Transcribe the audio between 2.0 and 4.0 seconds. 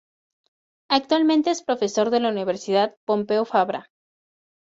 de la Universidad Pompeu Fabra.